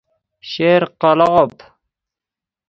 شیر 0.49 0.83
قلاب 1.01 1.53